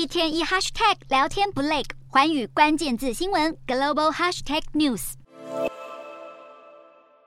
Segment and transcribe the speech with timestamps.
[0.00, 5.12] 一天一 hashtag 聊天不累，寰宇关键字新闻 global hashtag news。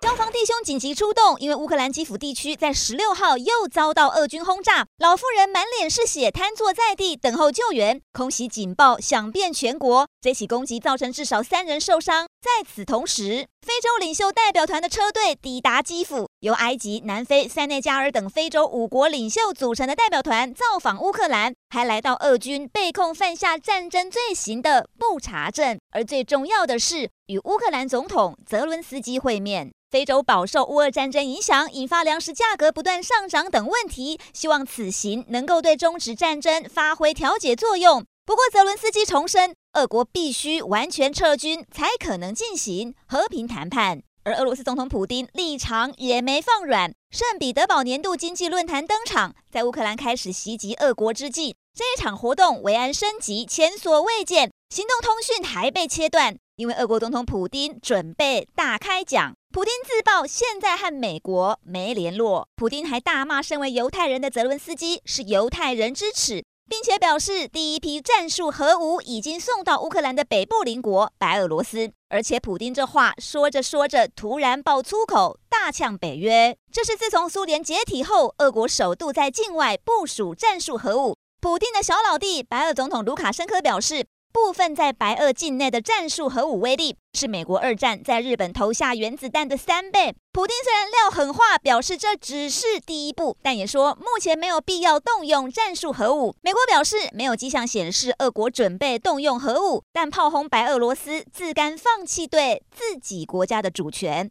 [0.01, 8.01] 消防弟兄紧急出动，因为乌克兰基辅地区在十六号又遭到俄军轰炸，老妇人满脸是血，瘫坐在地等候救援。
[8.11, 12.25] 空袭警报响遍全国，这起攻击造成至少三人受伤。
[12.41, 29.71] 在此同时，非洲领袖代表团的车队抵达基辅，由埃及、南非、塞内加尔等非洲五国领袖组成的代表团造访乌克兰，还来到俄军被控犯下战争罪行的布查镇，而最重要的是与乌克兰总统泽伦斯基会面。
[29.89, 38.03] 非洲饱受乌俄战争影响，引发粮食价格不断上涨等问题，希望此行能够对终止战争发挥调解作用。
[38.25, 44.01] 不过，泽伦斯基重申，俄国必须完全撤军才可能进行和平谈判。
[44.23, 46.93] 而俄罗斯总统普丁立场也没放软。
[47.11, 56.35] 圣彼得堡年度经济论坛登场，在乌克兰开始袭击俄国之际，这一场活动维安升级前所未见，行动通讯还被切断。
[56.55, 62.47] 因为俄国总统普丁准备大开讲，普丁自曝现在和美国没联络。
[62.55, 71.91] 普丁还大骂身为犹太人的泽伦斯基是犹太人之耻，并且表示第一批战术核武已经送到乌克兰的北部邻国白俄罗斯。
[72.09, 76.57] 而且普京这话说着说着，突然爆粗口，大呛北约。
[76.71, 81.15] 这是自从苏联解体后，俄国首度在境外部署战术核武。
[81.41, 84.05] 普京的小老弟白俄总统卢卡申科表示。
[84.33, 90.13] 部分在白俄境内的战术核武威力是美国二战在日本投下原子弹的三倍。
[90.33, 96.33] 普丁虽然撂狠话，表示这只是第一步，但也说目前没有必要动用战术核武。
[96.41, 104.21] 美国表示没有迹象显示俄国准备动用核武，但炮轰白俄罗斯自甘放弃对自己国家的主权。